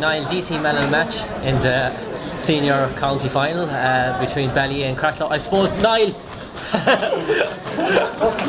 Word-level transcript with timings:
Niall 0.00 0.24
Deasy 0.24 0.56
man 0.60 0.90
match 0.90 1.22
in 1.44 1.60
the 1.60 1.90
senior 2.36 2.90
county 2.96 3.28
final 3.28 3.68
uh, 3.68 4.18
between 4.18 4.50
Ballyea 4.50 4.86
and 4.88 4.96
Cratloe. 4.96 5.30
I 5.30 5.36
suppose 5.36 5.76
Niall. 5.82 6.14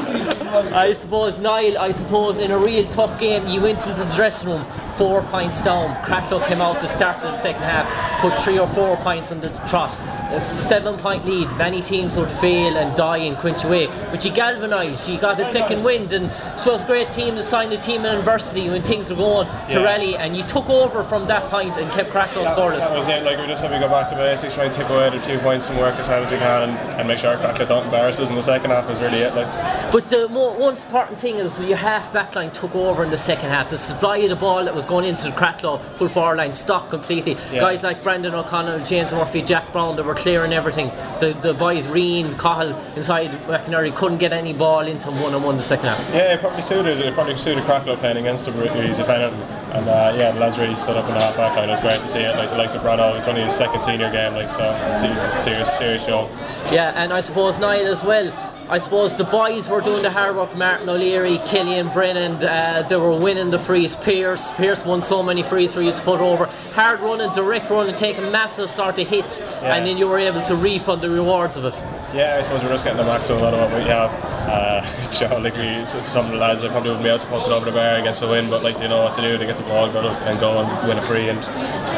I 0.52 0.92
suppose 0.94 1.40
Niall. 1.40 1.78
I 1.78 1.92
suppose 1.92 2.38
in 2.38 2.52
a 2.52 2.58
real 2.58 2.86
tough 2.88 3.18
game, 3.20 3.48
you 3.48 3.62
went 3.62 3.88
into 3.88 4.04
the 4.04 4.14
dressing 4.16 4.50
room 4.50 4.66
four 4.98 5.22
points 5.24 5.62
down. 5.62 5.96
Cratloe 6.04 6.46
came 6.46 6.62
out 6.62 6.80
to 6.82 6.88
start 6.88 7.16
of 7.18 7.24
the 7.24 7.38
second 7.38 7.64
half, 7.64 7.88
put 8.22 8.38
three 8.40 8.60
or 8.60 8.68
four 8.68 8.98
points 8.98 9.32
on 9.32 9.40
the 9.40 9.50
trot. 9.68 9.98
A 10.32 10.58
seven 10.62 10.98
point 10.98 11.26
lead. 11.26 11.50
Many 11.58 11.82
teams 11.82 12.18
would 12.18 12.30
fail 12.32 12.78
and 12.78 12.96
die 12.96 13.18
and 13.18 13.38
quench 13.38 13.64
away, 13.64 13.88
but 14.12 14.24
you 14.26 14.32
galvanised. 14.32 15.10
You 15.10 15.18
got 15.20 15.40
a 15.40 15.46
second 15.46 15.84
wind, 15.84 16.12
and 16.14 16.32
so 16.60 16.72
it 16.72 16.74
was 16.74 16.84
a 16.84 16.88
great 16.88 17.10
team 17.12 17.36
to 17.36 17.44
sign 17.44 17.72
a 17.72 17.78
team 17.78 18.02
in 18.06 18.16
adversity 18.18 18.70
when 18.70 18.82
things 18.82 19.10
were 19.10 19.16
going 19.16 19.48
to 19.70 19.80
Yeah. 19.80 19.84
rally, 19.84 20.16
and 20.18 20.36
you 20.36 20.44
took 20.44 20.70
over 20.70 21.04
from 21.04 21.28
that 21.28 21.46
point 21.46 21.78
and 21.78 21.92
kept 21.92 22.12
Cratloe 22.12 22.46
scoreless. 22.46 22.80
That 22.80 22.96
was 22.98 23.08
it. 23.08 23.24
Like 23.24 23.40
we 23.40 23.48
just 23.48 23.62
had 23.62 23.70
to 23.72 23.80
go 23.80 23.90
back 23.90 24.10
to 24.10 24.16
basics, 24.16 24.56
try 24.56 24.66
and 24.66 24.74
take 24.74 24.90
away 24.90 25.08
a 25.08 25.20
few 25.20 25.40
points 25.40 25.68
and 25.70 25.78
work 25.80 25.96
as 25.96 26.08
hard 26.08 26.24
as 26.24 26.32
we 26.32 26.38
can, 26.38 26.70
and, 26.70 26.78
and 27.00 27.08
make 27.08 27.20
sure 27.20 27.36
Cratloe 27.38 27.68
don't 27.68 27.86
embarrass 27.86 28.20
us 28.20 28.30
in 28.30 28.36
the 28.36 28.44
second 28.44 28.72
half. 28.72 28.90
Is 28.90 29.00
really 29.02 29.20
it. 29.20 29.36
Like 29.36 29.48
But 29.92 30.04
the 30.10 30.28
one 30.50 30.76
important 30.76 31.20
thing 31.20 31.38
is 31.38 31.60
your 31.62 31.78
half 31.78 32.12
back 32.12 32.36
line 32.36 32.52
took 32.52 32.76
over 32.76 33.04
in 33.04 33.12
the 33.12 33.18
second 33.18 33.50
half. 33.50 33.70
The 33.70 33.78
supply 33.78 34.18
of 34.18 34.30
the 34.30 34.36
ball 34.36 34.66
that 34.66 34.74
was 34.74 34.86
going 34.86 35.06
into 35.06 35.26
the 35.26 35.32
Cratloe 35.32 35.80
full 35.96 36.08
forward 36.08 36.38
line 36.38 36.54
stopped 36.54 36.90
completely. 36.90 37.34
Yeah. 37.52 37.60
Guys 37.62 37.84
like 37.84 38.04
Brendan 38.04 38.34
O'Connell, 38.34 38.80
James 38.84 39.12
Murphy, 39.14 39.42
Jack 39.42 39.72
Brown, 39.72 39.96
they 39.96 40.02
were 40.02 40.16
clearing 40.16 40.54
everything. 40.54 40.88
The, 41.20 41.38
the 41.42 41.54
boys, 41.54 41.88
Reen, 41.88 42.36
Cahill, 42.38 42.76
inside 42.96 43.30
McInerney 43.48 43.96
couldn't 43.96 44.18
get 44.18 44.34
any 44.34 44.54
ball 44.54 44.82
into 44.82 45.10
one 45.12 45.34
on 45.34 45.44
one 45.44 45.58
the 45.58 45.64
second 45.64 45.86
half. 45.88 46.00
yeah, 46.14 46.34
it 46.34 46.40
probably 46.40 46.62
suited. 46.62 47.00
It 47.00 47.14
probably 47.14 47.38
suited 47.38 47.64
Cratloe 47.64 47.98
playing 47.98 48.18
against 48.18 48.46
the 48.46 48.52
Breweries 48.52 49.00
if 49.00 49.10
anything. 49.10 49.40
And 49.72 49.88
uh, 49.88 50.14
yeah, 50.18 50.32
the 50.32 50.40
lads 50.40 50.60
really 50.60 50.76
stood 50.76 50.98
up 50.98 51.08
in 51.08 51.14
the 51.14 51.22
half 51.22 51.38
back 51.38 51.56
line. 51.56 51.70
It 51.70 51.72
was 51.72 51.80
great 51.80 52.02
to 52.02 52.10
see 52.10 52.20
it. 52.20 52.36
Like 52.36 52.50
the 52.50 52.58
likes 52.58 52.74
of 52.76 52.82
Brano, 52.82 53.16
it's 53.18 53.28
only 53.28 53.42
his 53.42 53.54
second 53.56 53.82
senior 53.84 54.12
game. 54.12 54.34
Like 54.34 54.52
so, 54.52 54.64
it's 54.92 55.04
a 55.36 55.38
serious, 55.44 55.78
serious 55.78 56.06
show. 56.06 56.30
Yeah, 56.72 56.92
and 56.96 57.14
I 57.14 57.22
suppose 57.22 57.58
Niall 57.60 57.88
as 57.88 58.04
well. 58.04 58.50
I 58.72 58.78
suppose 58.78 59.18
the 59.18 59.26
boys 59.26 59.68
were 59.68 59.82
doing 59.82 60.02
the 60.02 60.10
hard 60.10 60.38
work. 60.38 60.56
Martin 60.56 60.88
O'Leary, 60.88 61.40
Killian 61.44 61.90
Brennan, 61.90 62.36
uh, 62.42 62.86
they 62.88 62.96
were 62.96 63.12
winning 63.18 63.50
the 63.50 63.60
frees. 63.60 63.98
Pierce, 63.98 64.50
Pierce 64.52 64.86
won 64.86 65.02
so 65.02 65.22
many 65.22 65.44
frees 65.44 65.74
for 65.74 65.82
you 65.82 65.92
to 65.92 66.02
put 66.04 66.22
over. 66.22 66.46
Hard 66.72 67.02
running, 67.02 67.30
direct 67.34 67.70
running, 67.70 67.96
taking 67.96 68.32
massive 68.32 68.70
sort 68.70 68.98
of 68.98 69.10
hits, 69.10 69.42
Yeah. 69.42 69.76
and 69.76 69.86
then 69.86 69.98
you 69.98 70.08
were 70.08 70.20
able 70.20 70.42
to 70.44 70.56
reap 70.56 70.88
on 70.88 71.02
the 71.02 71.10
rewards 71.10 71.58
of 71.58 71.66
it. 71.66 71.74
Yeah, 72.14 72.36
I 72.38 72.42
suppose 72.42 72.62
we're 72.62 72.70
just 72.70 72.84
getting 72.84 72.98
the 72.98 73.06
maximum 73.06 73.42
out 73.44 73.54
of 73.54 73.72
what 73.72 73.82
we 73.82 73.88
have. 73.88 74.12
Uh, 74.50 74.86
you 75.22 75.30
know, 75.30 75.38
like 75.38 75.56
we, 75.56 75.86
some 75.86 76.26
of 76.26 76.32
the 76.32 76.38
lads, 76.38 76.62
they 76.62 76.68
probably 76.68 76.90
wouldn't 76.90 77.04
be 77.06 77.10
able 77.10 77.20
to 77.20 77.28
pump 77.28 77.46
it 77.48 77.52
over 77.52 77.66
the 77.66 77.72
bar 77.72 77.96
against 78.00 78.20
the 78.20 78.28
win, 78.28 78.50
but 78.50 78.64
like 78.64 78.78
they 78.78 78.90
know 78.90 79.04
what 79.04 79.16
to 79.16 79.22
do. 79.22 79.38
They 79.38 79.46
get 79.46 79.56
the 79.56 79.64
ball, 79.64 79.90
go 79.92 80.10
and 80.10 80.40
go 80.40 80.62
and 80.62 80.88
win 80.88 80.98
a 80.98 81.02
free, 81.02 81.30
and 81.30 81.42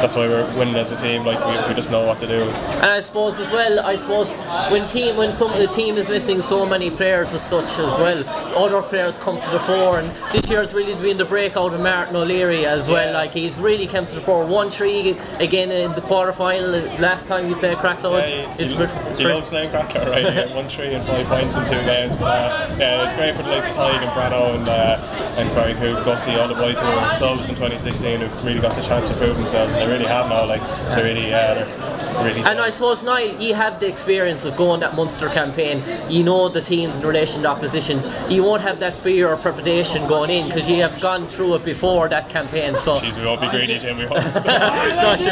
that's 0.03 0.15
why 0.15 0.27
we're 0.27 0.45
winning 0.57 0.75
as 0.75 0.91
a 0.91 0.97
team. 0.97 1.25
Like 1.25 1.43
we, 1.45 1.67
we 1.67 1.73
just 1.73 1.89
know 1.89 2.05
what 2.05 2.19
to 2.19 2.27
do. 2.27 2.43
And 2.43 2.85
I 2.85 2.99
suppose 2.99 3.39
as 3.39 3.49
well, 3.49 3.79
I 3.79 3.95
suppose 3.95 4.35
when 4.71 4.85
team 4.87 5.17
when 5.17 5.31
some 5.31 5.51
of 5.51 5.57
the 5.57 5.67
team 5.67 5.97
is 5.97 6.09
missing 6.09 6.41
so 6.41 6.63
many 6.65 6.91
players 6.91 7.33
as 7.33 7.43
such 7.43 7.79
as 7.79 7.97
well, 7.97 8.23
other 8.55 8.83
players 8.83 9.17
come 9.17 9.39
to 9.39 9.49
the 9.49 9.59
fore. 9.61 9.99
And 9.99 10.15
this 10.31 10.47
year's 10.47 10.75
really 10.75 10.93
been 11.01 11.17
the 11.17 11.25
breakout 11.25 11.73
of 11.73 11.81
Martin 11.81 12.15
O'Leary 12.15 12.67
as 12.67 12.87
well. 12.87 13.05
Yeah. 13.11 13.17
Like 13.17 13.33
he's 13.33 13.59
really 13.59 13.87
come 13.87 14.05
to 14.05 14.15
the 14.15 14.21
fore. 14.21 14.45
One 14.45 14.69
three 14.69 15.17
again 15.39 15.71
in 15.71 15.93
the 15.93 16.01
quarter 16.01 16.33
final. 16.33 16.69
Last 16.99 17.27
time 17.27 17.49
you 17.49 17.55
played 17.55 17.77
Cratloe, 17.77 18.21
it's, 18.21 18.31
Yeah, 18.31 18.53
he, 18.55 18.75
good. 18.75 19.17
he 19.17 19.25
loves 19.25 19.49
playing 19.49 19.71
Cratloe, 20.05 20.11
right? 20.23 20.33
He 20.33 20.33
got 20.33 20.55
one 20.55 20.69
three 20.69 20.93
and 20.93 21.03
five 21.05 21.25
points 21.27 21.55
in 21.55 21.65
two 21.65 21.81
games. 21.85 22.15
But 22.15 22.25
uh, 22.25 22.75
yeah, 22.77 23.05
it's 23.05 23.13
great 23.15 23.35
for 23.35 23.43
the 23.43 23.49
likes 23.49 23.67
of 23.67 23.73
Tig 23.73 24.01
and 24.01 24.11
Brano 24.11 24.55
and 24.55 24.67
uh, 24.67 25.35
and 25.37 25.49
Barry 25.55 25.73
Coop, 25.75 26.03
Gussie, 26.05 26.35
all 26.35 26.47
the 26.47 26.55
boys 26.55 26.79
who 26.79 26.85
were 26.87 27.09
subs 27.15 27.49
in 27.49 27.55
2016 27.55 28.19
who've 28.19 28.45
really 28.45 28.59
got 28.59 28.75
the 28.75 28.81
chance 28.81 29.09
to 29.09 29.15
prove 29.15 29.37
themselves, 29.37 29.73
and 29.73 29.81
they 29.81 29.87
really 29.87 30.05
have 30.05 30.29
now. 30.29 30.45
Like 30.45 30.61
they 30.95 31.03
really, 31.03 31.33
uh, 31.33 31.53
they're, 31.53 31.65
they're 31.65 32.25
really. 32.25 32.41
And 32.41 32.59
I 32.59 32.69
suppose 32.69 33.03
now 33.03 33.17
you 33.17 33.53
have 33.53 33.79
the 33.79 33.87
experience 33.87 34.45
of 34.45 34.55
going 34.55 34.79
that 34.81 34.95
Munster 34.95 35.29
campaign. 35.29 35.83
You 36.09 36.23
know 36.23 36.49
the 36.49 36.61
teams 36.61 36.99
in 36.99 37.05
relation 37.05 37.43
to 37.43 37.49
oppositions. 37.49 38.07
You 38.29 38.43
won't 38.43 38.61
have 38.61 38.79
that 38.79 38.93
fear 38.93 39.29
or 39.29 39.37
trepidation 39.37 40.07
going 40.07 40.29
in 40.29 40.47
because 40.47 40.69
you 40.69 40.81
have 40.81 40.99
gone 40.99 41.27
through 41.27 41.55
it 41.55 41.65
before 41.65 42.09
that 42.09 42.29
campaign. 42.29 42.75
So 42.75 42.95
Jeez, 42.95 43.17
we 43.17 43.25
won't 43.25 43.41
be 43.41 43.49
greedy, 43.49 43.77
Jim. 43.77 43.97
We 43.97 44.05
won't. 44.05 44.23
Not 44.45 45.19
sure 45.19 45.31